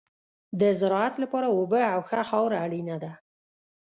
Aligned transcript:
د 0.61 0.61
زراعت 0.79 1.15
لپاره 1.23 1.47
اوبه 1.57 1.81
او 1.93 1.99
ښه 2.07 2.21
خاوره 2.29 2.57
اړینه 2.65 2.95
ده. 3.03 3.11